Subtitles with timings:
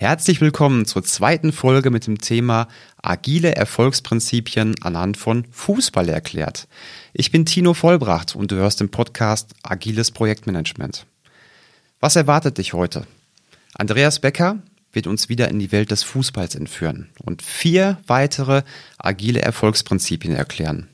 [0.00, 2.68] Herzlich willkommen zur zweiten Folge mit dem Thema
[3.02, 6.68] Agile Erfolgsprinzipien anhand von Fußball erklärt.
[7.12, 11.04] Ich bin Tino Vollbracht und du hörst den Podcast Agiles Projektmanagement.
[12.00, 13.06] Was erwartet dich heute?
[13.74, 18.62] Andreas Becker wird uns wieder in die Welt des Fußballs entführen und vier weitere
[18.96, 20.88] agile Erfolgsprinzipien erklären.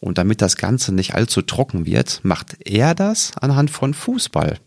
[0.00, 4.58] Und damit das Ganze nicht allzu trocken wird, macht er das anhand von Fußball.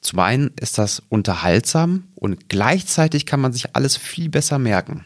[0.00, 5.04] Zum einen ist das unterhaltsam und gleichzeitig kann man sich alles viel besser merken.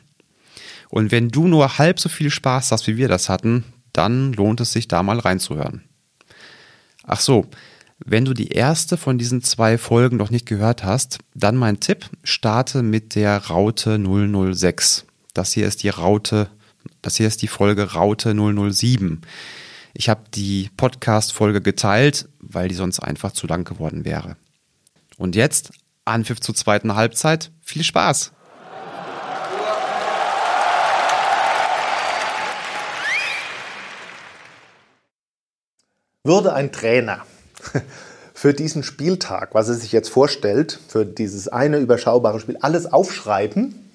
[0.91, 4.61] Und wenn du nur halb so viel Spaß hast, wie wir das hatten, dann lohnt
[4.61, 5.83] es sich da mal reinzuhören.
[7.05, 7.47] Ach so,
[8.05, 12.07] wenn du die erste von diesen zwei Folgen noch nicht gehört hast, dann mein Tipp,
[12.25, 15.07] starte mit der Raute 006.
[15.35, 16.51] Das hier ist die Raute,
[17.01, 19.23] das hier ist die Folge Raute 007.
[19.95, 24.37] Ich habe die Podcast-Folge geteilt, weil die sonst einfach zu lang geworden wäre.
[25.23, 25.71] Und jetzt
[26.05, 27.53] Anpfiff zur zweiten Halbzeit.
[27.61, 28.33] Viel Spaß!
[36.25, 37.21] Würde ein Trainer
[38.35, 43.93] für diesen Spieltag, was er sich jetzt vorstellt, für dieses eine überschaubare Spiel, alles aufschreiben,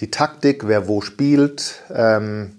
[0.00, 2.56] die Taktik, wer wo spielt, ähm,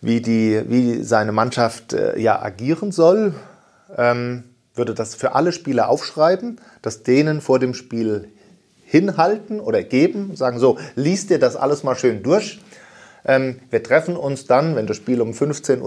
[0.00, 3.36] wie, die, wie seine Mannschaft äh, ja agieren soll,
[3.96, 4.42] ähm,
[4.74, 8.28] würde das für alle Spieler aufschreiben, das denen vor dem Spiel
[8.84, 12.60] hinhalten oder geben, sagen so, liest dir das alles mal schön durch.
[13.24, 15.80] Ähm, wir treffen uns dann, wenn das Spiel um 15.30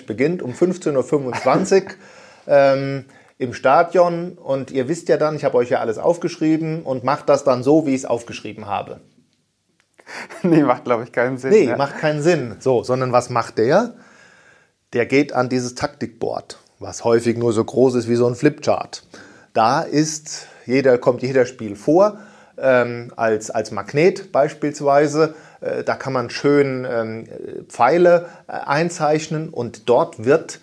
[0.00, 1.90] Uhr beginnt, um 15.25 Uhr
[2.46, 3.04] ähm,
[3.38, 7.28] im Stadion und ihr wisst ja dann, ich habe euch ja alles aufgeschrieben und macht
[7.28, 9.00] das dann so, wie ich es aufgeschrieben habe.
[10.42, 11.50] Nee, macht glaube ich keinen Sinn.
[11.50, 11.76] Nee, ja.
[11.76, 12.56] macht keinen Sinn.
[12.58, 13.94] So, sondern was macht der?
[14.92, 19.04] Der geht an dieses Taktikboard was häufig nur so groß ist wie so ein Flipchart.
[19.52, 22.18] Da ist jeder, kommt jeder Spiel vor,
[22.58, 25.34] ähm, als, als Magnet beispielsweise.
[25.60, 27.26] Äh, da kann man schön ähm,
[27.68, 30.60] Pfeile äh, einzeichnen und dort wird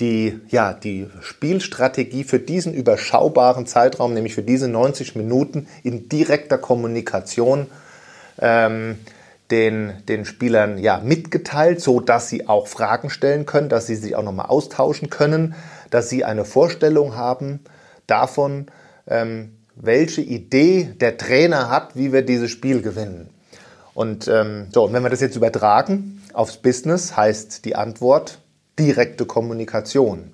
[0.00, 6.56] die, ja, die Spielstrategie für diesen überschaubaren Zeitraum, nämlich für diese 90 Minuten in direkter
[6.56, 7.66] Kommunikation
[8.40, 8.98] ähm,
[9.50, 14.14] den, den Spielern ja, mitgeteilt, so dass sie auch Fragen stellen können, dass sie sich
[14.16, 15.54] auch nochmal austauschen können,
[15.90, 17.60] dass sie eine Vorstellung haben
[18.06, 18.66] davon,
[19.06, 23.30] ähm, welche Idee der Trainer hat, wie wir dieses Spiel gewinnen.
[23.94, 28.38] Und ähm, so, und wenn wir das jetzt übertragen aufs Business, heißt die Antwort
[28.78, 30.32] direkte Kommunikation.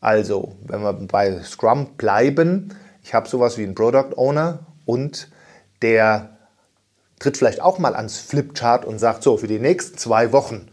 [0.00, 5.28] Also, wenn wir bei Scrum bleiben, ich habe sowas wie einen Product Owner und
[5.82, 6.35] der
[7.18, 10.68] tritt vielleicht auch mal ans Flipchart und sagt, so, für die nächsten zwei Wochen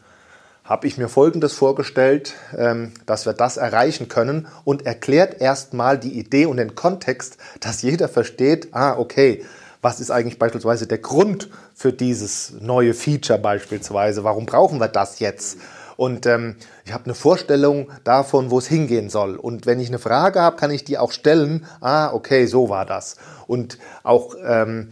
[0.64, 6.18] habe ich mir Folgendes vorgestellt, ähm, dass wir das erreichen können und erklärt erstmal die
[6.18, 9.44] Idee und den Kontext, dass jeder versteht, ah, okay,
[9.82, 14.24] was ist eigentlich beispielsweise der Grund für dieses neue Feature beispielsweise?
[14.24, 15.58] Warum brauchen wir das jetzt?
[15.98, 16.56] Und ähm,
[16.86, 19.36] ich habe eine Vorstellung davon, wo es hingehen soll.
[19.36, 21.66] Und wenn ich eine Frage habe, kann ich die auch stellen.
[21.82, 23.18] Ah, okay, so war das.
[23.46, 24.90] Und auch ähm,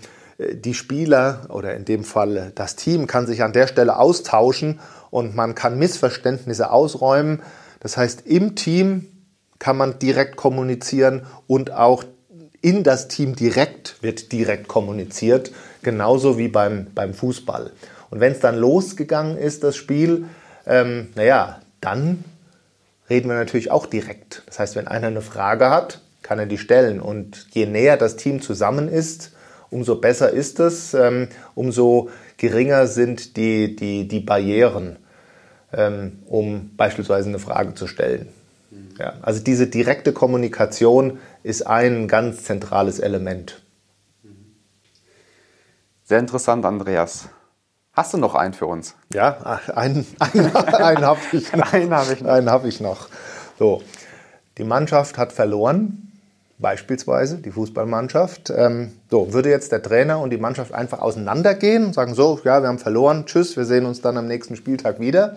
[0.54, 4.80] die Spieler oder in dem Fall das Team kann sich an der Stelle austauschen
[5.10, 7.42] und man kann Missverständnisse ausräumen.
[7.80, 9.08] Das heißt, im Team
[9.60, 12.04] kann man direkt kommunizieren und auch
[12.62, 15.52] in das Team direkt wird direkt kommuniziert,
[15.82, 17.72] genauso wie beim, beim Fußball.
[18.10, 20.26] Und wenn es dann losgegangen ist, das Spiel,
[20.66, 22.24] ähm, naja, dann
[23.10, 24.44] reden wir natürlich auch direkt.
[24.46, 27.02] Das heißt, wenn einer eine Frage hat, kann er die stellen.
[27.02, 29.32] Und je näher das Team zusammen ist,
[29.72, 34.98] umso besser ist es, ähm, umso geringer sind die, die, die Barrieren,
[35.74, 38.28] ähm, um beispielsweise eine Frage zu stellen.
[39.00, 43.62] Ja, also diese direkte Kommunikation ist ein ganz zentrales Element.
[46.04, 47.30] Sehr interessant, Andreas.
[47.94, 48.96] Hast du noch einen für uns?
[49.14, 51.74] Ja, einen, einen, einen habe ich noch.
[51.74, 52.30] einen habe ich noch.
[52.30, 53.10] Einen hab ich noch.
[53.58, 53.82] So,
[54.58, 56.11] die Mannschaft hat verloren
[56.62, 58.52] beispielsweise die Fußballmannschaft.
[58.56, 62.62] Ähm, so, würde jetzt der Trainer und die Mannschaft einfach auseinandergehen und sagen, so, ja,
[62.62, 65.36] wir haben verloren, tschüss, wir sehen uns dann am nächsten Spieltag wieder?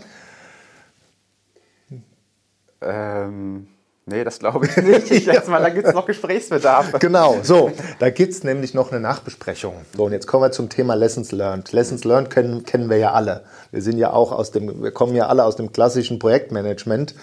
[2.82, 3.66] Ähm,
[4.04, 5.10] nee, das glaube ich nicht.
[5.10, 6.93] Ich schätze mal, da gibt es noch Gesprächsbedarf.
[7.00, 9.75] Genau, so, da gibt es nämlich noch eine Nachbesprechung.
[9.96, 11.72] So, und jetzt kommen wir zum Thema Lessons Learned.
[11.72, 13.44] Lessons Learned kennen, kennen wir ja alle.
[13.70, 17.14] Wir sind ja auch aus dem, wir kommen ja alle aus dem klassischen Projektmanagement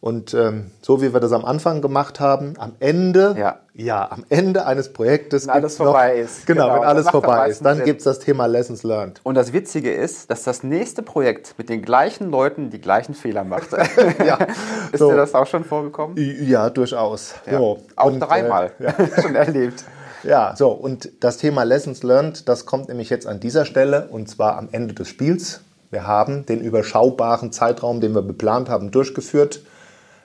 [0.00, 4.24] und ähm, so wie wir das am Anfang gemacht haben, am Ende, ja, ja am
[4.28, 7.98] Ende eines Projektes, wenn alles vorbei ist, genau, genau wenn alles vorbei ist, dann gibt
[7.98, 9.20] es das Thema Lessons Learned.
[9.24, 13.42] Und das Witzige ist, dass das nächste Projekt mit den gleichen Leuten die gleichen Fehler
[13.42, 13.72] macht.
[14.24, 14.38] ja,
[14.92, 15.10] ist so.
[15.10, 16.16] dir das auch schon vorgekommen?
[16.16, 17.34] Ja, durchaus.
[17.46, 17.58] Ja.
[17.58, 17.80] So.
[17.96, 18.84] Auch Und, dreimal äh,
[19.16, 19.22] ja.
[19.22, 19.84] schon erlebt.
[20.22, 24.28] Ja, so, und das Thema Lessons Learned, das kommt nämlich jetzt an dieser Stelle und
[24.28, 25.62] zwar am Ende des Spiels.
[25.90, 29.62] Wir haben den überschaubaren Zeitraum, den wir geplant haben, durchgeführt.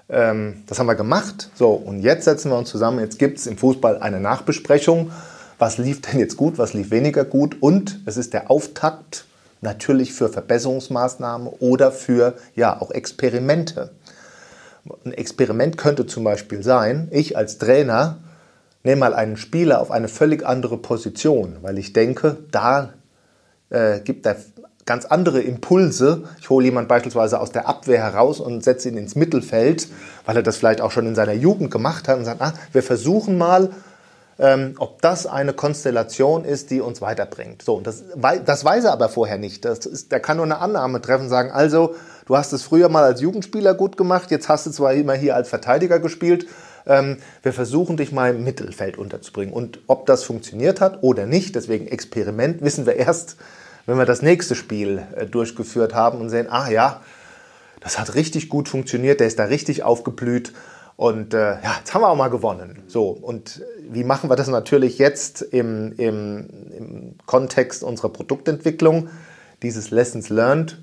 [0.09, 1.49] Ähm, das haben wir gemacht.
[1.55, 2.99] So, und jetzt setzen wir uns zusammen.
[2.99, 5.11] Jetzt gibt es im Fußball eine Nachbesprechung.
[5.59, 7.61] Was lief denn jetzt gut, was lief weniger gut?
[7.61, 9.25] Und es ist der Auftakt
[9.61, 13.91] natürlich für Verbesserungsmaßnahmen oder für ja auch Experimente.
[15.05, 18.17] Ein Experiment könnte zum Beispiel sein, ich als Trainer
[18.83, 22.93] nehme mal einen Spieler auf eine völlig andere Position, weil ich denke, da
[23.69, 24.35] äh, gibt er
[24.85, 26.23] ganz andere Impulse.
[26.39, 29.87] Ich hole jemanden beispielsweise aus der Abwehr heraus und setze ihn ins Mittelfeld,
[30.25, 32.83] weil er das vielleicht auch schon in seiner Jugend gemacht hat und sagt, ah, wir
[32.83, 33.69] versuchen mal,
[34.39, 37.61] ähm, ob das eine Konstellation ist, die uns weiterbringt.
[37.61, 38.03] So, das,
[38.45, 39.63] das weiß er aber vorher nicht.
[39.63, 41.95] Das ist, der kann nur eine Annahme treffen, sagen, also,
[42.25, 45.35] du hast es früher mal als Jugendspieler gut gemacht, jetzt hast du zwar immer hier
[45.35, 46.47] als Verteidiger gespielt,
[46.85, 49.53] ähm, wir versuchen dich mal im Mittelfeld unterzubringen.
[49.53, 53.37] Und ob das funktioniert hat oder nicht, deswegen Experiment, wissen wir erst,
[53.85, 57.01] wenn wir das nächste Spiel äh, durchgeführt haben und sehen, ah ja,
[57.79, 60.53] das hat richtig gut funktioniert, der ist da richtig aufgeblüht
[60.95, 62.83] und äh, ja, jetzt haben wir auch mal gewonnen.
[62.87, 66.47] So, und wie machen wir das natürlich jetzt im, im,
[66.77, 69.09] im Kontext unserer Produktentwicklung?
[69.63, 70.81] Dieses Lessons Learned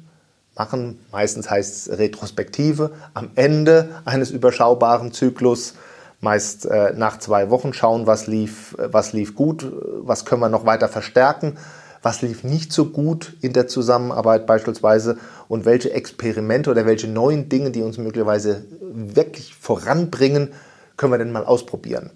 [0.56, 5.74] machen, meistens heißt es Retrospektive, am Ende eines überschaubaren Zyklus,
[6.20, 10.66] meist äh, nach zwei Wochen schauen, was lief, was lief gut, was können wir noch
[10.66, 11.56] weiter verstärken
[12.02, 15.18] was lief nicht so gut in der Zusammenarbeit beispielsweise
[15.48, 20.52] und welche Experimente oder welche neuen Dinge, die uns möglicherweise wirklich voranbringen,
[20.96, 22.10] können wir denn mal ausprobieren.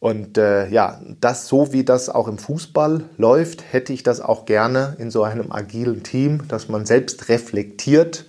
[0.00, 4.46] Und äh, ja, das so wie das auch im Fußball läuft, hätte ich das auch
[4.46, 8.26] gerne in so einem agilen Team, dass man selbst reflektiert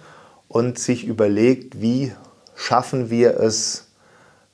[0.47, 2.11] und sich überlegt, wie
[2.55, 3.87] schaffen wir es,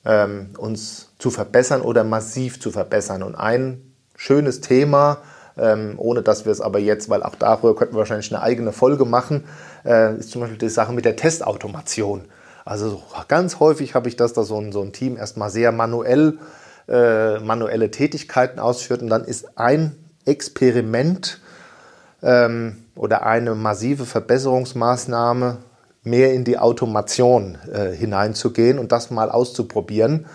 [0.04, 3.22] ähm, uns zu verbessern oder massiv zu verbessern.
[3.22, 3.80] Und ein
[4.14, 5.22] schönes Thema,
[5.58, 8.72] ähm, ohne dass wir es aber jetzt, weil auch darüber könnten wir wahrscheinlich eine eigene
[8.72, 9.44] Folge machen,
[9.84, 12.22] äh, ist zum Beispiel die Sache mit der Testautomation.
[12.64, 16.38] Also ganz häufig habe ich das, dass so ein, so ein Team erstmal sehr manuell
[16.88, 21.40] äh, manuelle Tätigkeiten ausführt und dann ist ein Experiment
[22.22, 25.58] ähm, oder eine massive Verbesserungsmaßnahme
[26.04, 30.26] mehr in die Automation äh, hineinzugehen und das mal auszuprobieren.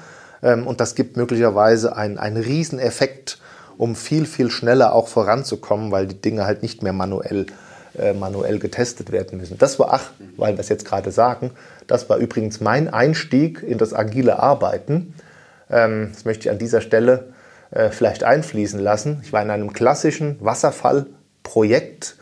[0.44, 3.40] Ähm, und das gibt möglicherweise einen, einen Rieseneffekt
[3.78, 7.48] um viel, viel schneller auch voranzukommen, weil die Dinge halt nicht mehr manuell,
[7.98, 9.58] äh, manuell getestet werden müssen.
[9.58, 11.52] Das war, ach, weil wir es jetzt gerade sagen,
[11.88, 15.14] das war übrigens mein Einstieg in das agile Arbeiten.
[15.70, 17.34] Ähm, das möchte ich an dieser Stelle
[17.72, 19.22] äh, vielleicht einfließen lassen.
[19.24, 22.18] Ich war in einem klassischen Wasserfallprojekt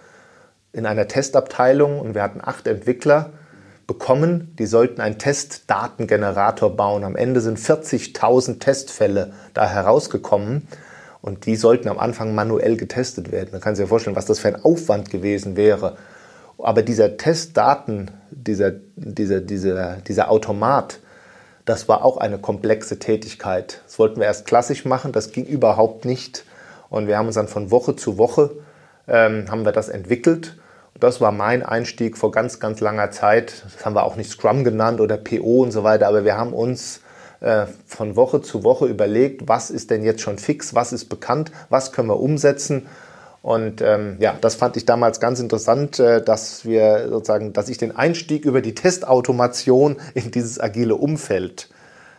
[0.72, 3.32] in einer Testabteilung und wir hatten acht Entwickler
[3.90, 7.04] bekommen, die sollten einen Testdatengenerator bauen.
[7.04, 10.68] Am Ende sind 40.000 Testfälle da herausgekommen.
[11.22, 13.50] Und die sollten am Anfang manuell getestet werden.
[13.52, 15.98] Man kann sich ja vorstellen, was das für ein Aufwand gewesen wäre.
[16.58, 21.00] Aber dieser Testdaten, dieser, dieser, dieser, dieser Automat,
[21.66, 23.82] das war auch eine komplexe Tätigkeit.
[23.86, 26.46] Das wollten wir erst klassisch machen, das ging überhaupt nicht.
[26.90, 28.52] Und wir haben uns dann von Woche zu Woche
[29.10, 30.56] ähm, haben wir das entwickelt.
[30.94, 33.64] Und das war mein Einstieg vor ganz, ganz langer Zeit.
[33.64, 36.54] Das haben wir auch nicht Scrum genannt oder PO und so weiter, aber wir haben
[36.54, 37.02] uns
[37.42, 41.52] äh, von Woche zu Woche überlegt, was ist denn jetzt schon fix, was ist bekannt,
[41.70, 42.88] was können wir umsetzen.
[43.42, 47.78] Und ähm, ja, das fand ich damals ganz interessant, äh, dass wir sozusagen, dass ich
[47.78, 51.70] den Einstieg über die Testautomation in dieses agile Umfeld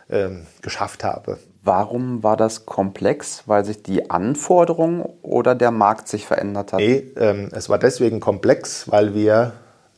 [0.09, 1.37] ähm, geschafft habe.
[1.63, 3.43] Warum war das komplex?
[3.45, 6.79] Weil sich die Anforderungen oder der Markt sich verändert hat?
[6.79, 9.53] Nee, ähm, es war deswegen komplex, weil wir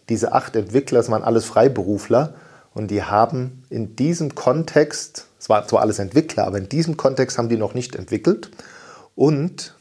[0.09, 2.33] diese acht Entwickler, das waren alles Freiberufler,
[2.73, 7.37] und die haben in diesem Kontext, es war zwar alles Entwickler, aber in diesem Kontext
[7.37, 8.49] haben die noch nicht entwickelt.
[9.15, 9.75] Und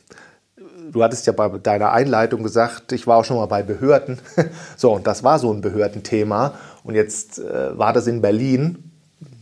[0.90, 4.18] du hattest ja bei deiner Einleitung gesagt, ich war auch schon mal bei Behörden.
[4.76, 6.54] So, und das war so ein Behördenthema.
[6.84, 8.90] Und jetzt äh, war das in Berlin.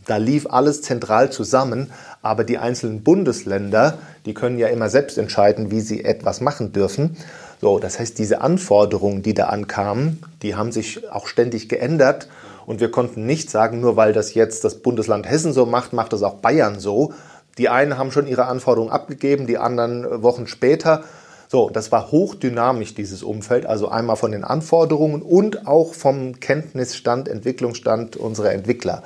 [0.05, 1.91] Da lief alles zentral zusammen,
[2.21, 7.17] aber die einzelnen Bundesländer, die können ja immer selbst entscheiden, wie sie etwas machen dürfen.
[7.59, 12.27] So, das heißt, diese Anforderungen, die da ankamen, die haben sich auch ständig geändert.
[12.71, 16.13] Und wir konnten nicht sagen, nur weil das jetzt das Bundesland Hessen so macht, macht
[16.13, 17.13] das auch Bayern so.
[17.57, 21.03] Die einen haben schon ihre Anforderungen abgegeben, die anderen Wochen später.
[21.49, 23.65] So, das war hochdynamisch, dieses Umfeld.
[23.65, 29.03] Also einmal von den Anforderungen und auch vom Kenntnisstand, Entwicklungsstand unserer Entwickler.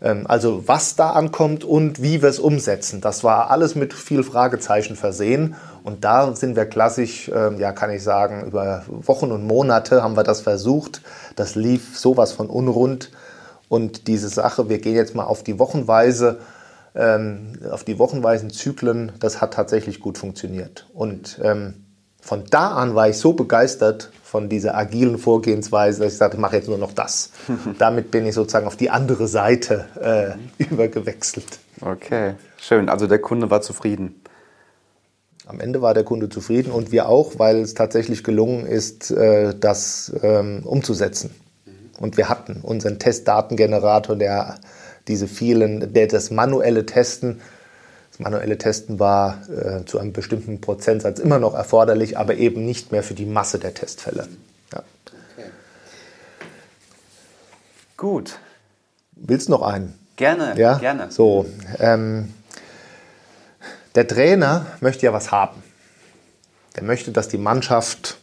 [0.00, 3.00] Ähm, also was da ankommt und wie wir es umsetzen.
[3.00, 5.54] Das war alles mit viel Fragezeichen versehen.
[5.84, 10.16] Und da sind wir klassisch, ähm, ja, kann ich sagen, über Wochen und Monate haben
[10.16, 11.02] wir das versucht.
[11.36, 13.10] Das lief sowas von unrund.
[13.68, 16.38] Und diese Sache, wir gehen jetzt mal auf die Wochenweise
[16.96, 20.88] ähm, auf die wochenweisen Zyklen, das hat tatsächlich gut funktioniert.
[20.94, 21.38] Und
[22.26, 26.40] von da an war ich so begeistert von dieser agilen Vorgehensweise, dass ich sagte, ich
[26.40, 27.30] mache jetzt nur noch das.
[27.78, 29.86] Damit bin ich sozusagen auf die andere Seite
[30.58, 31.60] äh, übergewechselt.
[31.80, 32.88] Okay, schön.
[32.88, 34.20] Also der Kunde war zufrieden.
[35.46, 39.54] Am Ende war der Kunde zufrieden und wir auch, weil es tatsächlich gelungen ist, äh,
[39.56, 41.32] das ähm, umzusetzen.
[42.00, 44.58] Und wir hatten unseren Testdatengenerator, der
[45.06, 47.40] diese vielen, der das manuelle Testen,
[48.16, 52.90] das manuelle Testen war äh, zu einem bestimmten Prozentsatz immer noch erforderlich, aber eben nicht
[52.90, 54.26] mehr für die Masse der Testfälle.
[54.72, 54.82] Ja.
[55.36, 55.50] Okay.
[57.98, 58.38] Gut.
[59.12, 59.98] Willst du noch einen?
[60.16, 60.78] Gerne, ja?
[60.78, 61.10] gerne.
[61.10, 61.44] So,
[61.78, 62.32] ähm,
[63.94, 65.62] der Trainer möchte ja was haben.
[66.74, 68.16] Der möchte, dass die Mannschaft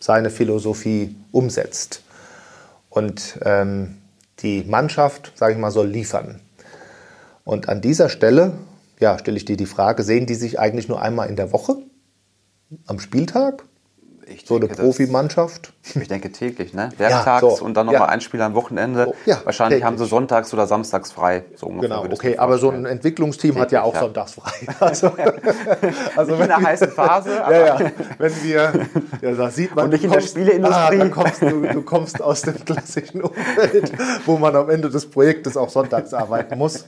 [0.00, 2.02] seine Philosophie umsetzt.
[2.88, 3.98] Und ähm,
[4.38, 6.40] die Mannschaft, sage ich mal, soll liefern.
[7.44, 8.54] Und an dieser Stelle
[9.00, 11.76] ja, stelle ich dir die Frage, sehen die sich eigentlich nur einmal in der Woche
[12.86, 13.64] am Spieltag?
[14.30, 15.72] Ich so eine Profimannschaft?
[15.82, 16.90] Ich denke täglich, ne?
[16.98, 18.08] Werktags ja, so, und dann nochmal ja.
[18.08, 19.06] ein Spiel am Wochenende.
[19.08, 19.84] Oh, ja, Wahrscheinlich täglich.
[19.86, 21.44] haben sie sonntags oder samstags frei.
[21.54, 24.52] So genau, okay, aber so ein Entwicklungsteam täglich, hat ja auch sonntags frei.
[24.80, 25.12] Also,
[26.16, 27.30] also in der heißen Phase.
[27.30, 28.72] ja, ja, wenn wir,
[29.22, 29.86] ja, da sieht man.
[29.86, 31.00] Und nicht in der Spieleindustrie.
[31.00, 33.92] Ah, kommst du, du kommst aus dem klassischen Umfeld,
[34.26, 36.84] wo man am Ende des Projektes auch sonntags arbeiten muss.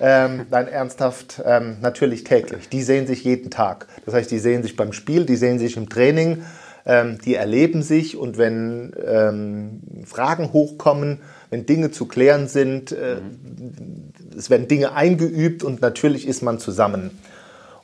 [0.00, 2.68] Ähm, nein, ernsthaft, ähm, natürlich täglich.
[2.68, 3.86] Die sehen sich jeden Tag.
[4.04, 6.42] Das heißt, die sehen sich beim Spiel, die sehen sich im Training
[6.84, 11.20] ähm, die erleben sich und wenn ähm, Fragen hochkommen,
[11.50, 14.12] wenn Dinge zu klären sind, äh, mhm.
[14.36, 17.18] es werden Dinge eingeübt und natürlich ist man zusammen.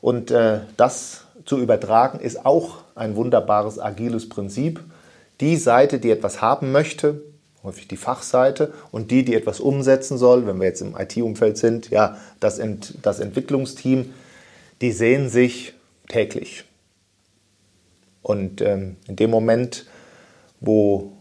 [0.00, 4.80] Und äh, das zu übertragen ist auch ein wunderbares agiles Prinzip.
[5.40, 7.22] Die Seite, die etwas haben möchte,
[7.68, 11.90] häufig die Fachseite, und die, die etwas umsetzen soll, wenn wir jetzt im IT-Umfeld sind,
[11.90, 14.12] ja, das, Ent das Entwicklungsteam,
[14.80, 15.75] die sehen sich
[16.08, 16.64] täglich.
[18.22, 19.87] Und ähm, in dem Moment,
[20.60, 21.12] wo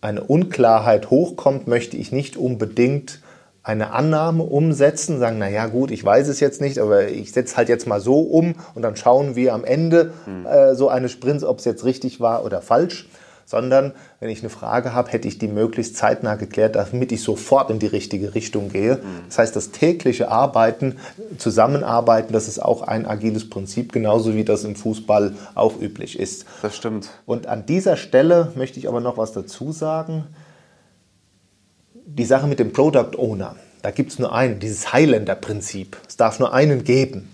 [0.00, 3.20] eine Unklarheit hochkommt, möchte ich nicht unbedingt
[3.62, 7.68] eine Annahme umsetzen, sagen, naja gut, ich weiß es jetzt nicht, aber ich setze halt
[7.68, 10.46] jetzt mal so um und dann schauen wir am Ende hm.
[10.46, 13.08] äh, so eines Sprints, ob es jetzt richtig war oder falsch,
[13.48, 17.70] sondern wenn ich eine Frage habe, hätte ich die möglichst zeitnah geklärt, damit ich sofort
[17.70, 18.96] in die richtige Richtung gehe.
[18.96, 19.00] Mhm.
[19.26, 20.96] Das heißt, das tägliche Arbeiten,
[21.38, 26.44] Zusammenarbeiten, das ist auch ein agiles Prinzip, genauso wie das im Fußball auch üblich ist.
[26.60, 27.08] Das stimmt.
[27.24, 30.26] Und an dieser Stelle möchte ich aber noch was dazu sagen.
[32.04, 35.96] Die Sache mit dem Product Owner, da gibt es nur einen, dieses Highlander-Prinzip.
[36.06, 37.30] Es darf nur einen geben.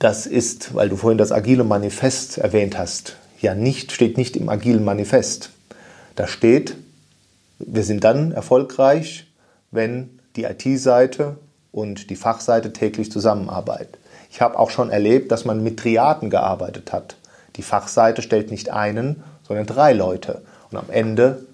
[0.00, 4.48] Das ist, weil du vorhin das agile Manifest erwähnt hast, ja nicht, steht nicht im
[4.48, 5.50] agilen Manifest.
[6.14, 6.76] Da steht,
[7.58, 9.26] wir sind dann erfolgreich,
[9.70, 11.36] wenn die IT-Seite
[11.72, 13.96] und die Fachseite täglich zusammenarbeiten.
[14.30, 17.16] Ich habe auch schon erlebt, dass man mit Triaden gearbeitet hat.
[17.56, 20.42] Die Fachseite stellt nicht einen, sondern drei Leute.
[20.70, 21.46] Und am Ende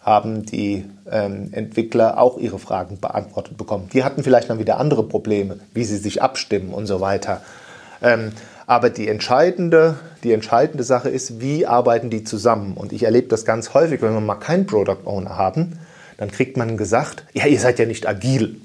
[0.00, 3.88] haben die ähm, Entwickler auch ihre Fragen beantwortet bekommen.
[3.92, 7.40] Die hatten vielleicht dann wieder andere Probleme, wie sie sich abstimmen und so weiter.
[8.02, 8.32] Ähm,
[8.72, 12.72] aber die entscheidende, die entscheidende Sache ist, wie arbeiten die zusammen?
[12.74, 15.78] Und ich erlebe das ganz häufig, wenn wir mal keinen Product Owner haben,
[16.16, 18.56] dann kriegt man gesagt, ja, ihr seid ja nicht agil.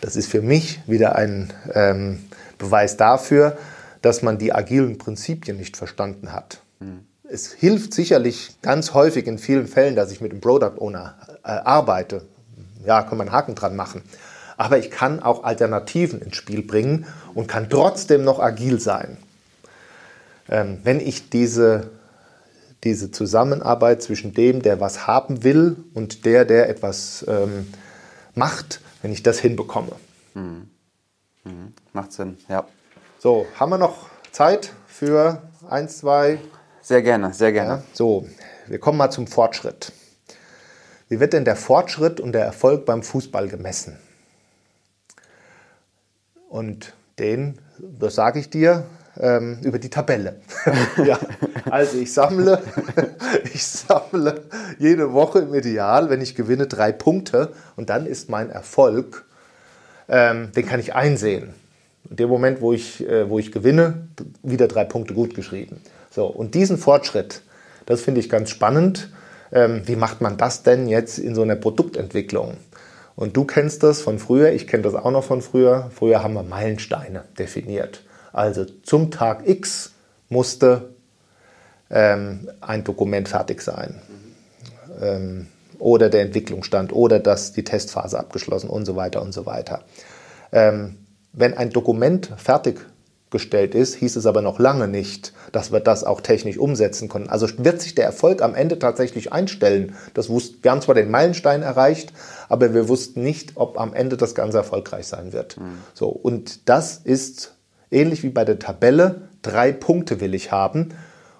[0.00, 2.24] Das ist für mich wieder ein ähm,
[2.58, 3.56] Beweis dafür,
[4.00, 6.58] dass man die agilen Prinzipien nicht verstanden hat.
[6.80, 7.06] Mhm.
[7.22, 11.14] Es hilft sicherlich ganz häufig in vielen Fällen, dass ich mit dem Product Owner
[11.44, 12.22] äh, arbeite.
[12.84, 14.02] Ja, kann man einen Haken dran machen
[14.62, 17.04] aber ich kann auch Alternativen ins Spiel bringen
[17.34, 19.16] und kann trotzdem noch agil sein.
[20.48, 21.90] Ähm, wenn ich diese,
[22.84, 27.72] diese Zusammenarbeit zwischen dem, der was haben will und der, der etwas ähm,
[28.36, 29.96] macht, wenn ich das hinbekomme.
[30.34, 30.70] Mhm.
[31.42, 31.72] Mhm.
[31.92, 32.64] Macht Sinn, ja.
[33.18, 36.38] So, haben wir noch Zeit für eins, zwei?
[36.82, 37.70] Sehr gerne, sehr gerne.
[37.70, 38.28] Ja, so,
[38.68, 39.90] wir kommen mal zum Fortschritt.
[41.08, 43.98] Wie wird denn der Fortschritt und der Erfolg beim Fußball gemessen?
[46.52, 48.84] Und den, das sage ich dir,
[49.18, 50.36] ähm, über die Tabelle.
[51.02, 51.18] ja,
[51.70, 52.62] also ich sammle,
[53.54, 54.42] ich sammle
[54.78, 59.24] jede Woche im Ideal, wenn ich gewinne, drei Punkte und dann ist mein Erfolg,
[60.10, 61.54] ähm, den kann ich einsehen.
[62.10, 64.08] In dem Moment, wo ich, äh, wo ich gewinne,
[64.42, 65.80] wieder drei Punkte gut geschrieben.
[66.10, 67.40] So, und diesen Fortschritt,
[67.86, 69.08] das finde ich ganz spannend.
[69.52, 72.58] Ähm, wie macht man das denn jetzt in so einer Produktentwicklung?
[73.14, 75.90] Und du kennst das von früher, ich kenne das auch noch von früher.
[75.94, 78.02] Früher haben wir Meilensteine definiert.
[78.32, 79.92] Also zum Tag X
[80.28, 80.94] musste
[81.90, 84.00] ähm, ein Dokument fertig sein.
[85.00, 89.82] Ähm, oder der Entwicklungsstand oder dass die Testphase abgeschlossen und so weiter und so weiter.
[90.52, 90.98] Ähm,
[91.32, 92.30] wenn ein Dokument
[93.32, 97.28] fertiggestellt ist, hieß es aber noch lange nicht, dass wir das auch technisch umsetzen können.
[97.28, 99.94] Also wird sich der Erfolg am Ende tatsächlich einstellen.
[100.14, 102.12] Das wussten, wir haben zwar den Meilenstein erreicht,
[102.48, 105.58] aber wir wussten nicht, ob am Ende das Ganze erfolgreich sein wird.
[105.58, 105.78] Mhm.
[105.94, 107.54] So, und das ist
[107.90, 109.28] ähnlich wie bei der Tabelle.
[109.40, 110.90] Drei Punkte will ich haben.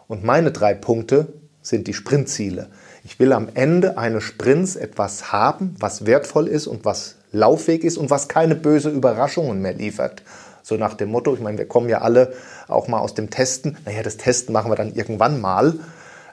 [0.08, 1.28] Und meine drei Punkte
[1.60, 2.68] sind die Sprintziele.
[3.04, 7.96] Ich will am Ende eines Sprints etwas haben, was wertvoll ist und was Laufweg ist
[7.96, 10.22] und was keine böse Überraschungen mehr liefert.
[10.62, 12.32] So nach dem Motto, ich meine, wir kommen ja alle
[12.68, 13.76] auch mal aus dem Testen.
[13.84, 15.74] Naja, das Testen machen wir dann irgendwann mal.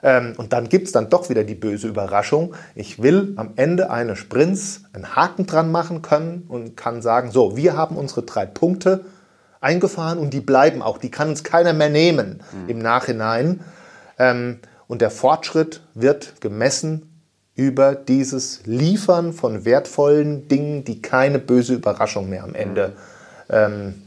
[0.02, 2.54] Ähm, und dann gibt es dann doch wieder die böse Überraschung.
[2.74, 7.56] Ich will am Ende eines Sprints einen Haken dran machen können und kann sagen, so,
[7.56, 9.04] wir haben unsere drei Punkte
[9.60, 10.98] eingefahren und die bleiben auch.
[10.98, 12.68] Die kann uns keiner mehr nehmen mhm.
[12.68, 13.60] im Nachhinein.
[14.18, 17.06] Ähm, und der Fortschritt wird gemessen
[17.54, 22.94] über dieses Liefern von wertvollen Dingen, die keine böse Überraschung mehr am Ende
[23.50, 24.02] ähm,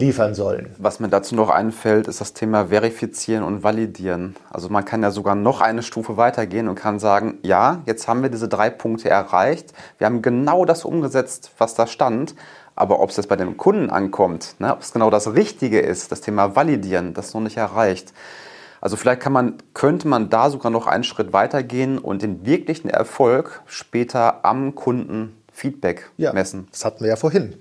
[0.00, 0.74] liefern sollen.
[0.78, 4.34] Was mir dazu noch einfällt, ist das Thema Verifizieren und Validieren.
[4.50, 8.22] Also man kann ja sogar noch eine Stufe weitergehen und kann sagen, ja, jetzt haben
[8.22, 12.34] wir diese drei Punkte erreicht, wir haben genau das umgesetzt, was da stand,
[12.74, 16.10] aber ob es jetzt bei dem Kunden ankommt, ne, ob es genau das Richtige ist,
[16.10, 18.12] das Thema Validieren, das ist noch nicht erreicht.
[18.80, 22.88] Also vielleicht kann man, könnte man da sogar noch einen Schritt weitergehen und den wirklichen
[22.88, 26.68] Erfolg später am Kunden Feedback ja, messen.
[26.70, 27.56] Das hatten wir ja vorhin.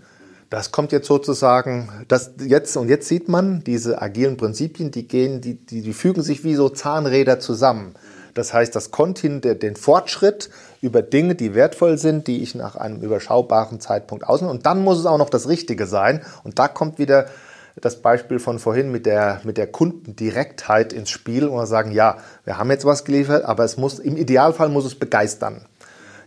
[0.50, 5.41] Das kommt jetzt sozusagen, das jetzt und jetzt sieht man diese agilen Prinzipien, die gehen,
[5.41, 7.94] die, die, die fügen sich wie so Zahnräder zusammen.
[8.34, 10.50] Das heißt, das Kontin, den Fortschritt
[10.82, 14.51] über Dinge, die wertvoll sind, die ich nach einem überschaubaren Zeitpunkt ausnehme.
[14.51, 16.22] Und dann muss es auch noch das Richtige sein.
[16.44, 17.27] Und da kommt wieder
[17.82, 22.18] das Beispiel von vorhin mit der, mit der Kundendirektheit ins Spiel und wir sagen, ja,
[22.44, 25.65] wir haben jetzt was geliefert, aber es muss, im Idealfall muss es begeistern.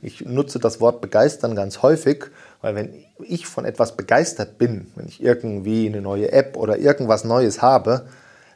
[0.01, 2.27] Ich nutze das Wort begeistern ganz häufig,
[2.63, 7.25] weil wenn ich von etwas begeistert bin, wenn ich irgendwie eine neue App oder irgendwas
[7.25, 8.07] Neues habe,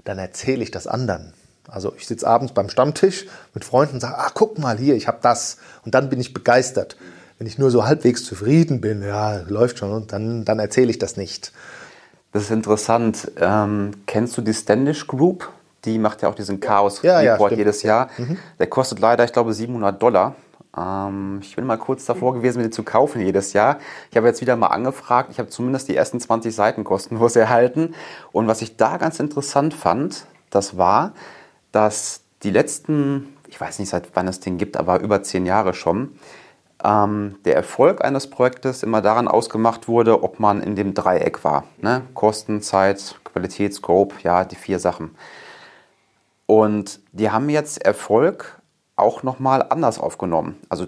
[0.05, 1.35] dann erzähle ich das anderen.
[1.69, 5.09] Also ich sitze abends beim Stammtisch mit Freunden und sage, ach guck mal hier, ich
[5.09, 6.97] habe das und dann bin ich begeistert.
[7.39, 10.99] Wenn ich nur so halbwegs zufrieden bin, ja, läuft schon und dann, dann erzähle ich
[10.99, 11.53] das nicht.
[12.33, 13.33] Das ist interessant.
[13.39, 15.51] Ähm, kennst du die Standish Group?
[15.85, 18.09] Die macht ja auch diesen Chaos-Report ja, ja, jedes Jahr.
[18.17, 18.39] Mhm.
[18.59, 20.35] Der kostet leider, ich glaube, 700 Dollar.
[20.77, 23.79] Ähm, ich bin mal kurz davor gewesen, mir den zu kaufen jedes Jahr.
[24.11, 25.31] Ich habe jetzt wieder mal angefragt.
[25.31, 27.95] Ich habe zumindest die ersten 20 Seiten kostenlos erhalten.
[28.33, 31.13] Und was ich da ganz interessant fand, das war,
[31.73, 35.75] dass die letzten, ich weiß nicht, seit wann es den gibt, aber über zehn Jahre
[35.75, 36.19] schon,
[36.85, 41.65] ähm, der Erfolg eines Projektes immer daran ausgemacht wurde, ob man in dem Dreieck war.
[41.79, 42.03] Ne?
[42.15, 45.17] Kosten, Zeit, Qualität, Scope, ja, die vier Sachen.
[46.47, 48.56] Und die haben jetzt Erfolg
[48.97, 50.57] auch nochmal anders aufgenommen.
[50.69, 50.87] Also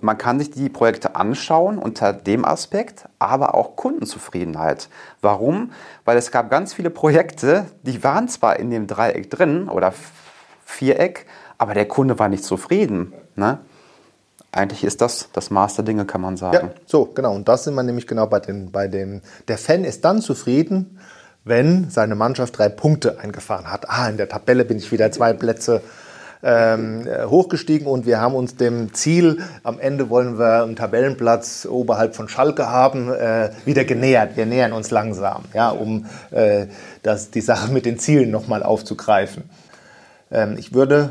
[0.00, 4.88] man kann sich die Projekte anschauen unter dem Aspekt, aber auch Kundenzufriedenheit.
[5.20, 5.72] Warum?
[6.04, 9.92] Weil es gab ganz viele Projekte, die waren zwar in dem Dreieck drin oder
[10.64, 11.26] Viereck,
[11.58, 13.12] aber der Kunde war nicht zufrieden.
[13.36, 13.58] Ne?
[14.52, 16.68] eigentlich ist das das Maß der Dinge, kann man sagen.
[16.68, 17.34] Ja, so, genau.
[17.34, 20.98] Und das sind wir nämlich genau bei den, bei den, der Fan ist dann zufrieden,
[21.44, 23.88] wenn seine Mannschaft drei Punkte eingefahren hat.
[23.88, 25.82] Ah, in der Tabelle bin ich wieder zwei Plätze
[26.42, 32.14] ähm, hochgestiegen und wir haben uns dem Ziel, am Ende wollen wir einen Tabellenplatz oberhalb
[32.16, 34.36] von Schalke haben, äh, wieder genähert.
[34.36, 36.66] Wir nähern uns langsam, ja, um äh,
[37.02, 39.44] das, die Sache mit den Zielen nochmal aufzugreifen.
[40.30, 41.10] Ähm, ich würde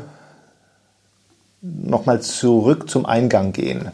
[1.62, 3.90] nochmal zurück zum Eingang gehen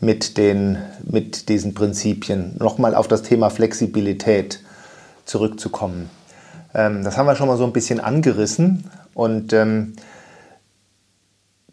[0.00, 4.60] mit, den, mit diesen Prinzipien, nochmal auf das Thema Flexibilität
[5.26, 6.10] zurückzukommen.
[6.74, 9.94] Ähm, das haben wir schon mal so ein bisschen angerissen und ähm,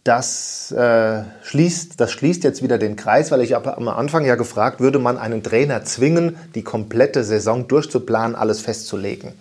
[0.04, 4.80] das, äh, schließt, das schließt jetzt wieder den Kreis, weil ich am Anfang ja gefragt,
[4.80, 9.34] würde man einen Trainer zwingen, die komplette Saison durchzuplanen, alles festzulegen.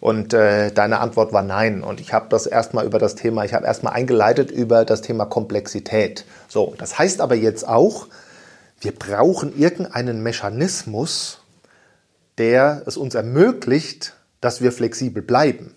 [0.00, 1.82] Und äh, deine Antwort war nein.
[1.82, 5.24] Und ich habe das erstmal über das Thema, ich habe erstmal eingeleitet über das Thema
[5.24, 6.24] Komplexität.
[6.48, 8.08] So, das heißt aber jetzt auch,
[8.80, 11.40] wir brauchen irgendeinen Mechanismus,
[12.38, 15.74] der es uns ermöglicht, dass wir flexibel bleiben.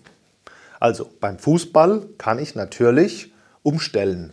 [0.78, 3.29] Also beim Fußball kann ich natürlich
[3.62, 4.32] umstellen.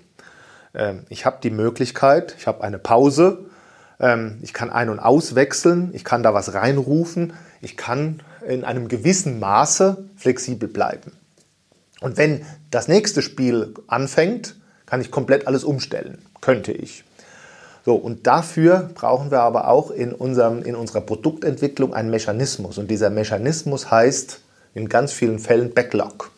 [0.74, 3.46] Ähm, ich habe die Möglichkeit, ich habe eine Pause,
[4.00, 8.88] ähm, ich kann ein- und auswechseln, ich kann da was reinrufen, ich kann in einem
[8.88, 11.12] gewissen Maße flexibel bleiben.
[12.00, 16.20] Und wenn das nächste Spiel anfängt, kann ich komplett alles umstellen.
[16.42, 17.04] Könnte ich.
[17.86, 22.78] So, und dafür brauchen wir aber auch in, unserem, in unserer Produktentwicklung einen Mechanismus.
[22.78, 24.42] Und dieser Mechanismus heißt
[24.74, 26.32] in ganz vielen Fällen Backlog.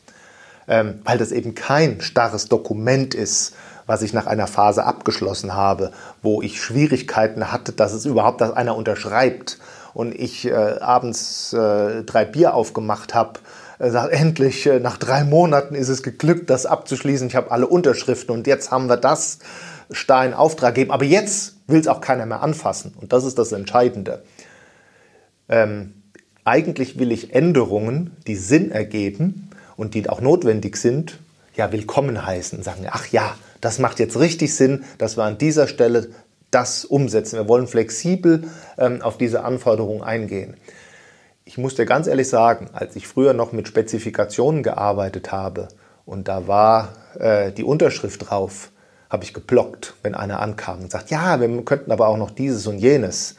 [0.70, 3.56] Ähm, weil das eben kein starres Dokument ist,
[3.88, 8.56] was ich nach einer Phase abgeschlossen habe, wo ich Schwierigkeiten hatte, dass es überhaupt dass
[8.56, 9.58] einer unterschreibt
[9.96, 13.40] und ich äh, abends äh, drei Bier aufgemacht habe,
[13.80, 17.28] äh, sagt, endlich, äh, nach drei Monaten ist es geglückt, das abzuschließen.
[17.28, 19.40] Ich habe alle Unterschriften und jetzt haben wir das
[19.90, 20.92] Stein Auftrag gegeben.
[20.92, 22.94] Aber jetzt will es auch keiner mehr anfassen.
[23.00, 24.22] Und das ist das Entscheidende.
[25.48, 25.94] Ähm,
[26.44, 29.49] eigentlich will ich Änderungen, die Sinn ergeben
[29.80, 31.20] und die auch notwendig sind,
[31.56, 32.62] ja, willkommen heißen.
[32.64, 36.10] Sagen, ach ja, das macht jetzt richtig Sinn, dass wir an dieser Stelle
[36.52, 37.38] das umsetzen.
[37.38, 38.44] Wir wollen flexibel
[38.78, 40.58] ähm, auf diese Anforderungen eingehen.
[41.46, 45.70] Ich muss dir ganz ehrlich sagen, als ich früher noch mit Spezifikationen gearbeitet habe
[46.06, 48.72] und da war äh, die Unterschrift drauf,
[49.10, 52.68] habe ich geblockt, wenn einer ankam und sagt, ja, wir könnten aber auch noch dieses
[52.68, 53.36] und jenes.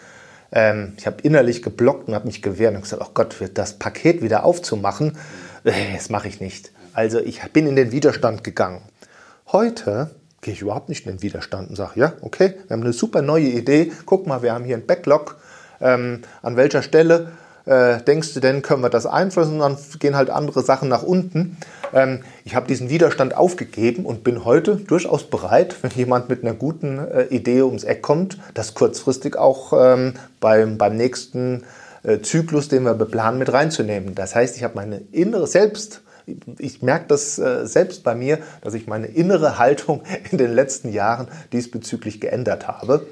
[0.52, 3.74] Ähm, ich habe innerlich geblockt und habe mich gewehrt und gesagt, oh Gott, wird das
[3.74, 5.18] Paket wieder aufzumachen,
[5.64, 6.72] das mache ich nicht.
[6.92, 8.82] Also ich bin in den Widerstand gegangen.
[9.52, 12.92] Heute gehe ich überhaupt nicht in den Widerstand und sage, ja, okay, wir haben eine
[12.92, 13.92] super neue Idee.
[14.06, 15.36] Guck mal, wir haben hier einen Backlog.
[15.80, 17.32] Ähm, an welcher Stelle
[17.66, 19.60] äh, denkst du denn, können wir das einflussen?
[19.60, 21.56] Und dann gehen halt andere Sachen nach unten.
[21.92, 26.54] Ähm, ich habe diesen Widerstand aufgegeben und bin heute durchaus bereit, wenn jemand mit einer
[26.54, 31.64] guten äh, Idee ums Eck kommt, das kurzfristig auch ähm, beim, beim nächsten
[32.22, 34.14] Zyklus, den wir beplanen, mit reinzunehmen.
[34.14, 36.02] Das heißt, ich habe meine innere Selbst
[36.58, 40.92] ich merke das äh, selbst bei mir, dass ich meine innere Haltung in den letzten
[40.92, 43.06] Jahren diesbezüglich geändert habe.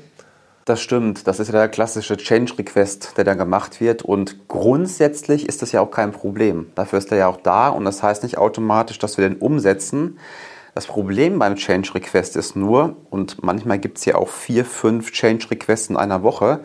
[0.65, 1.27] Das stimmt.
[1.27, 4.03] Das ist ja der klassische Change Request, der dann gemacht wird.
[4.03, 6.67] Und grundsätzlich ist das ja auch kein Problem.
[6.75, 10.19] Dafür ist er ja auch da und das heißt nicht automatisch, dass wir den umsetzen.
[10.75, 15.11] Das Problem beim Change Request ist nur, und manchmal gibt es ja auch vier, fünf
[15.11, 16.61] Change Requests in einer Woche,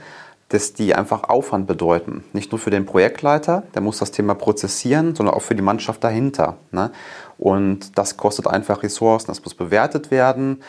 [0.50, 2.24] dass die einfach Aufwand bedeuten.
[2.34, 6.04] Nicht nur für den Projektleiter, der muss das Thema prozessieren, sondern auch für die Mannschaft
[6.04, 6.58] dahinter.
[6.72, 6.92] Ne?
[7.38, 10.62] Und das kostet einfach Ressourcen, das muss bewertet werden.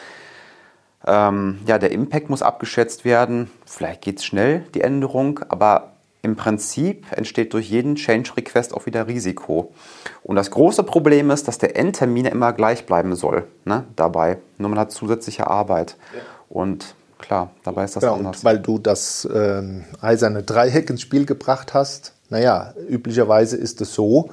[1.06, 3.50] Ähm, ja, der Impact muss abgeschätzt werden.
[3.66, 5.92] Vielleicht geht es schnell, die Änderung, aber
[6.24, 9.74] im Prinzip entsteht durch jeden Change Request auch wieder Risiko.
[10.22, 14.38] Und das große Problem ist, dass der Endtermin immer gleich bleiben soll ne, dabei.
[14.56, 15.98] Nur man hat zusätzliche Arbeit.
[16.14, 16.22] Ja.
[16.48, 18.44] Und klar, dabei ist das ja, anders.
[18.44, 24.30] Weil du das ähm, eiserne Dreieck ins Spiel gebracht hast, naja, üblicherweise ist es so,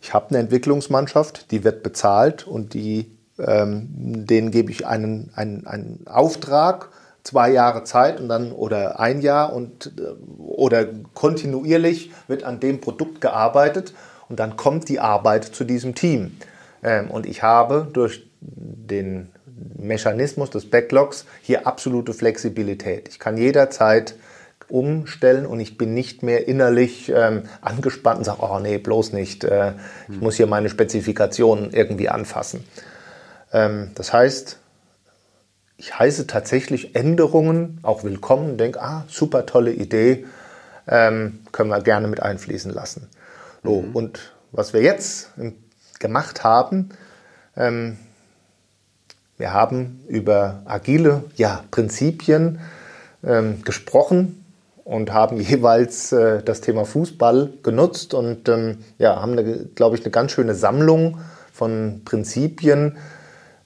[0.00, 3.88] ich habe eine Entwicklungsmannschaft, die wird bezahlt und die ähm,
[4.26, 6.90] denen gebe ich einen, einen, einen Auftrag,
[7.22, 12.80] zwei Jahre Zeit und dann oder ein Jahr und äh, oder kontinuierlich wird an dem
[12.80, 13.94] Produkt gearbeitet
[14.28, 16.36] und dann kommt die Arbeit zu diesem Team.
[16.82, 19.30] Ähm, und ich habe durch den
[19.76, 23.08] Mechanismus des Backlogs hier absolute Flexibilität.
[23.08, 24.14] Ich kann jederzeit
[24.68, 29.44] umstellen und ich bin nicht mehr innerlich ähm, angespannt und sage, oh nee, bloß nicht,
[29.44, 29.72] äh,
[30.08, 32.64] ich muss hier meine Spezifikationen irgendwie anfassen.
[33.52, 34.58] Ähm, das heißt,
[35.76, 40.24] ich heiße tatsächlich Änderungen auch willkommen, denke, ah, super tolle Idee,
[40.86, 43.08] ähm, können wir gerne mit einfließen lassen.
[43.62, 43.92] So, mhm.
[43.94, 45.30] Und was wir jetzt
[45.98, 46.90] gemacht haben,
[47.56, 47.98] ähm,
[49.44, 52.60] wir haben über agile ja, Prinzipien
[53.22, 54.42] ähm, gesprochen
[54.84, 59.36] und haben jeweils äh, das Thema Fußball genutzt und ähm, ja, haben,
[59.74, 61.18] glaube ich, eine ganz schöne Sammlung
[61.52, 62.96] von Prinzipien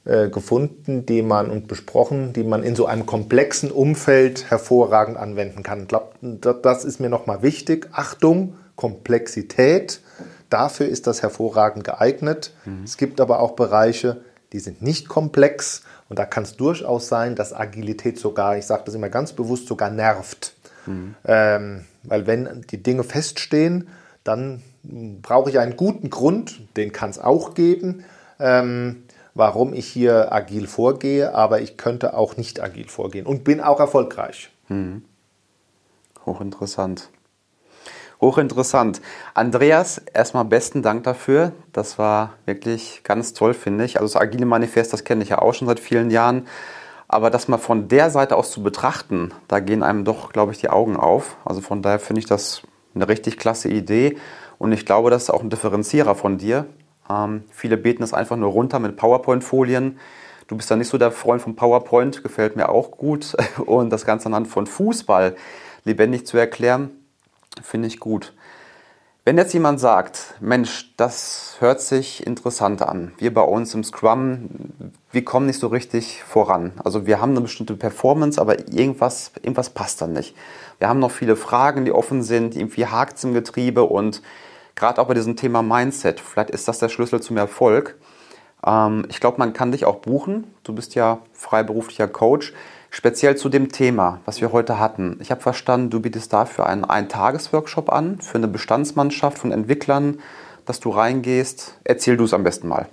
[0.05, 5.63] äh, gefunden, die man und besprochen, die man in so einem komplexen Umfeld hervorragend anwenden
[5.63, 5.83] kann.
[5.83, 7.89] Ich glaube, das ist mir nochmal wichtig.
[7.93, 10.01] Achtung, Komplexität.
[10.51, 12.51] Dafür ist das hervorragend geeignet.
[12.65, 12.83] Mhm.
[12.83, 17.35] Es gibt aber auch Bereiche, die sind nicht komplex und da kann es durchaus sein,
[17.35, 20.55] dass Agilität sogar, ich sage das immer ganz bewusst, sogar nervt.
[20.87, 21.15] Mhm.
[21.25, 23.89] Ähm, weil wenn die Dinge feststehen,
[24.25, 24.63] dann
[25.23, 28.05] brauche ich einen guten Grund, den kann es auch geben.
[28.41, 33.61] Ähm, warum ich hier agil vorgehe, aber ich könnte auch nicht agil vorgehen und bin
[33.61, 34.51] auch erfolgreich.
[34.67, 35.05] Hm.
[36.27, 37.11] Hochinteressant.
[38.21, 39.01] Hochinteressant.
[39.35, 41.53] Andreas, erstmal besten Dank dafür.
[41.73, 44.01] Das war wirklich ganz toll, finde ich.
[44.01, 46.47] Also das Agile Manifest, das kenne ich ja auch schon seit vielen Jahren.
[47.07, 50.59] Aber das mal von der Seite aus zu betrachten, da gehen einem doch, glaube ich,
[50.59, 51.37] die Augen auf.
[51.45, 52.63] Also von daher finde ich das
[52.95, 54.19] eine richtig klasse Idee.
[54.59, 56.67] Und ich glaube, das ist auch ein Differenzierer von dir,
[57.11, 59.99] ähm, viele beten es einfach nur runter mit PowerPoint-Folien.
[60.47, 63.37] Du bist da nicht so der Freund von PowerPoint, gefällt mir auch gut.
[63.67, 65.37] Und das Ganze anhand von Fußball
[65.85, 66.91] lebendig zu erklären,
[67.63, 68.35] finde ich gut.
[69.25, 74.49] Wenn jetzt jemand sagt, Mensch, das hört sich interessant an, wir bei uns im Scrum,
[75.13, 76.73] wir kommen nicht so richtig voran.
[76.83, 80.35] Also wir haben eine bestimmte Performance, aber irgendwas, irgendwas passt dann nicht.
[80.79, 84.23] Wir haben noch viele Fragen, die offen sind, irgendwie hakt es im Getriebe und
[84.77, 87.99] gerade auch bei diesem Thema Mindset, vielleicht ist das der Schlüssel zum Erfolg.
[88.65, 90.55] Ähm, ich glaube, man kann dich auch buchen.
[90.63, 92.55] Du bist ja freiberuflicher Coach.
[92.91, 95.19] Speziell zu dem Thema, was wir heute hatten.
[95.21, 100.19] Ich habe verstanden, du bietest dafür einen Ein-Tages-Workshop an, für eine Bestandsmannschaft von Entwicklern,
[100.65, 101.75] dass du reingehst.
[101.85, 102.87] Erzähl du es am besten mal.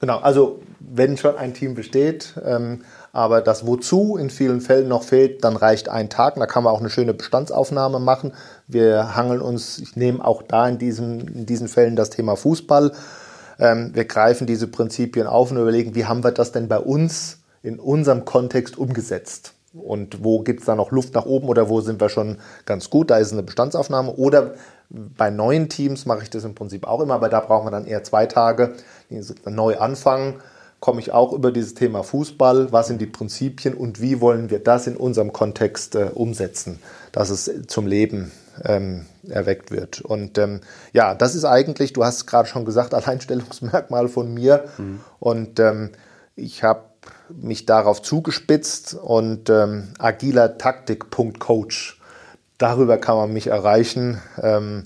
[0.00, 2.82] Genau, also wenn schon ein Team besteht, ähm,
[3.12, 6.36] aber das Wozu in vielen Fällen noch fehlt, dann reicht ein Tag.
[6.36, 8.32] Da kann man auch eine schöne Bestandsaufnahme machen.
[8.68, 12.92] Wir hangeln uns, ich nehme auch da in diesen, in diesen Fällen das Thema Fußball.
[13.58, 17.38] Ähm, wir greifen diese Prinzipien auf und überlegen, wie haben wir das denn bei uns
[17.68, 19.54] in unserem Kontext umgesetzt?
[19.74, 22.90] Und wo gibt es da noch Luft nach oben oder wo sind wir schon ganz
[22.90, 23.10] gut?
[23.10, 24.12] Da ist eine Bestandsaufnahme.
[24.12, 24.54] Oder
[24.90, 27.86] bei neuen Teams mache ich das im Prinzip auch immer, aber da brauchen wir dann
[27.86, 28.74] eher zwei Tage,
[29.44, 30.40] neu anfangen
[30.80, 32.72] komme ich auch über dieses Thema Fußball.
[32.72, 36.78] Was sind die Prinzipien und wie wollen wir das in unserem Kontext äh, umsetzen,
[37.12, 38.30] dass es zum Leben
[38.64, 40.00] ähm, erweckt wird.
[40.00, 40.60] Und ähm,
[40.92, 44.64] ja, das ist eigentlich, du hast gerade schon gesagt, Alleinstellungsmerkmal von mir.
[44.78, 45.00] Mhm.
[45.18, 45.90] Und ähm,
[46.36, 46.82] ich habe
[47.28, 52.00] mich darauf zugespitzt und ähm, agiler Taktik.coach.
[52.58, 54.20] Darüber kann man mich erreichen.
[54.40, 54.84] Ähm,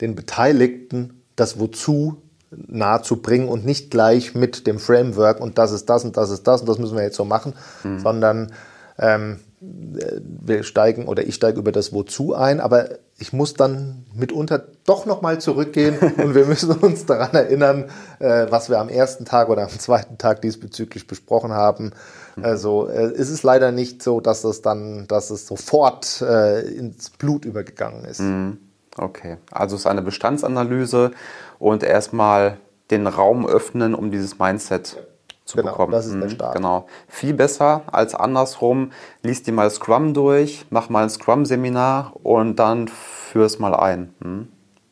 [0.00, 5.72] den Beteiligten das Wozu nahe zu bringen und nicht gleich mit dem Framework und das
[5.72, 8.00] ist das und das ist das und das müssen wir jetzt so machen, mhm.
[8.00, 8.52] sondern
[8.98, 14.64] ähm, wir steigen oder ich steige über das Wozu ein, aber ich muss dann mitunter
[14.86, 17.86] doch nochmal zurückgehen und wir müssen uns daran erinnern,
[18.20, 21.92] äh, was wir am ersten Tag oder am zweiten Tag diesbezüglich besprochen haben.
[22.40, 27.10] Also äh, ist es leider nicht so, dass es dann, dass es sofort äh, ins
[27.10, 28.20] Blut übergegangen ist.
[28.20, 28.58] Mhm.
[28.98, 31.12] Okay, also es ist eine Bestandsanalyse
[31.58, 32.58] und erstmal
[32.90, 34.96] den Raum öffnen, um dieses Mindset
[35.44, 35.92] zu genau, bekommen.
[35.92, 36.56] Das ist der mhm, Start.
[36.56, 36.86] Genau.
[37.08, 38.92] Viel besser als andersrum.
[39.22, 44.14] Lies dir mal Scrum durch, mach mal ein Scrum-Seminar und dann führ es mal ein.
[44.22, 44.48] Hm?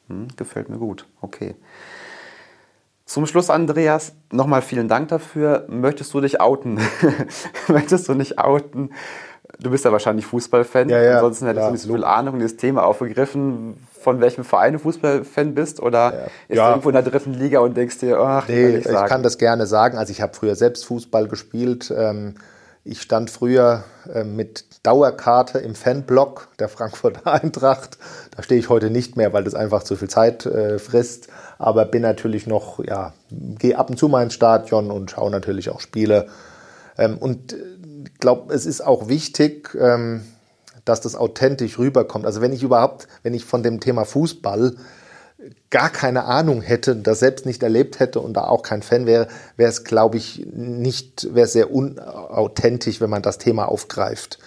[0.08, 0.28] Hm?
[0.36, 1.06] Gefällt mir gut.
[1.20, 1.56] Okay.
[3.04, 5.64] Zum Schluss, Andreas, nochmal vielen Dank dafür.
[5.68, 6.80] Möchtest du dich outen?
[7.68, 8.90] Möchtest du nicht outen?
[9.58, 10.88] Du bist ja wahrscheinlich Fußballfan.
[10.88, 14.74] Ja, ja, Ansonsten hättest du nicht so viel Ahnung, dieses Thema aufgegriffen von welchem Verein
[14.74, 16.24] du Fußballfan bist oder ja.
[16.48, 16.66] ist ja.
[16.66, 19.36] du irgendwo in der dritten Liga und denkst dir, ach, nee, ich, ich kann das
[19.36, 19.98] gerne sagen.
[19.98, 21.92] Also ich habe früher selbst Fußball gespielt.
[21.96, 22.36] Ähm,
[22.84, 23.82] ich stand früher
[24.14, 27.98] ähm, mit Dauerkarte im Fanblock der Frankfurter Eintracht.
[28.36, 31.26] Da stehe ich heute nicht mehr, weil das einfach zu viel Zeit äh, frisst.
[31.58, 35.68] Aber bin natürlich noch, ja, gehe ab und zu mal ins Stadion und schaue natürlich
[35.70, 36.28] auch Spiele.
[36.96, 37.56] Ähm, und äh,
[38.18, 39.76] glaube, es ist auch wichtig,
[40.84, 42.24] dass das authentisch rüberkommt.
[42.24, 44.76] Also wenn ich überhaupt, wenn ich von dem Thema Fußball
[45.70, 49.28] gar keine Ahnung hätte, das selbst nicht erlebt hätte und da auch kein Fan wäre,
[49.56, 54.38] wäre es, glaube ich, nicht, wäre sehr unauthentisch, wenn man das Thema aufgreift.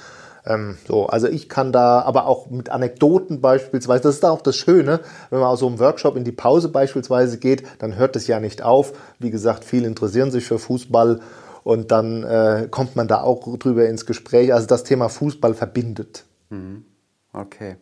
[0.45, 4.55] Ähm, so, also ich kann da, aber auch mit Anekdoten beispielsweise, das ist auch das
[4.55, 8.27] Schöne, wenn man aus so einem Workshop in die Pause beispielsweise geht, dann hört es
[8.27, 8.93] ja nicht auf.
[9.19, 11.19] Wie gesagt, viele interessieren sich für Fußball
[11.63, 14.53] und dann äh, kommt man da auch drüber ins Gespräch.
[14.53, 16.25] Also das Thema Fußball verbindet.
[16.49, 16.85] Mhm.
[17.33, 17.77] Okay.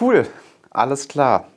[0.00, 0.26] Cool,
[0.70, 1.48] alles klar.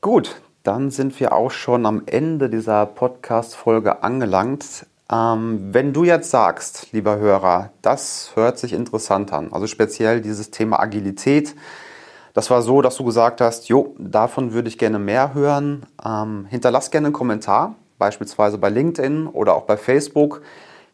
[0.00, 4.86] Gut, dann sind wir auch schon am Ende dieser Podcast-Folge angelangt.
[5.12, 10.50] Ähm, wenn du jetzt sagst, lieber Hörer, das hört sich interessant an, also speziell dieses
[10.50, 11.54] Thema Agilität,
[12.32, 15.86] das war so, dass du gesagt hast, jo, davon würde ich gerne mehr hören.
[16.04, 20.42] Ähm, hinterlass gerne einen Kommentar, beispielsweise bei LinkedIn oder auch bei Facebook,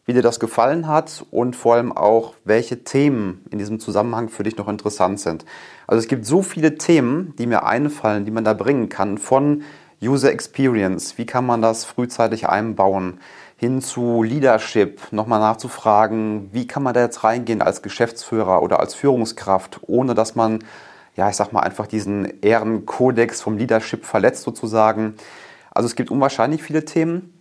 [0.05, 4.43] wie dir das gefallen hat und vor allem auch, welche Themen in diesem Zusammenhang für
[4.43, 5.43] dich noch interessant sind.
[5.87, 9.63] Also es gibt so viele Themen, die mir einfallen, die man da bringen kann, von
[10.01, 13.19] User Experience, wie kann man das frühzeitig einbauen,
[13.57, 18.95] hin zu Leadership, nochmal nachzufragen, wie kann man da jetzt reingehen als Geschäftsführer oder als
[18.95, 20.59] Führungskraft, ohne dass man
[21.15, 25.15] ja, ich sag mal, einfach diesen Ehrenkodex vom Leadership verletzt sozusagen.
[25.71, 27.33] Also es gibt unwahrscheinlich viele Themen.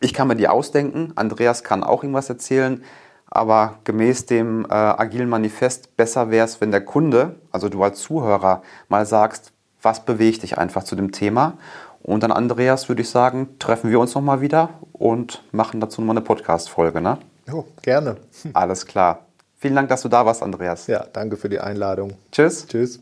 [0.00, 1.12] Ich kann mir die ausdenken.
[1.16, 2.82] Andreas kann auch irgendwas erzählen.
[3.26, 8.00] Aber gemäß dem äh, agilen Manifest besser wäre es, wenn der Kunde, also du als
[8.00, 11.54] Zuhörer, mal sagst, was bewegt dich einfach zu dem Thema.
[12.02, 16.16] Und dann, Andreas, würde ich sagen, treffen wir uns nochmal wieder und machen dazu nochmal
[16.16, 17.00] eine Podcast-Folge.
[17.00, 17.18] Ne?
[17.48, 18.16] Jo, gerne.
[18.52, 19.26] Alles klar.
[19.56, 20.88] Vielen Dank, dass du da warst, Andreas.
[20.88, 22.14] Ja, danke für die Einladung.
[22.32, 22.66] Tschüss.
[22.66, 23.00] Tschüss.